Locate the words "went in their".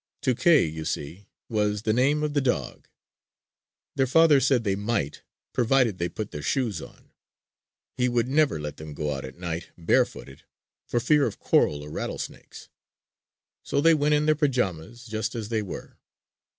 13.93-14.33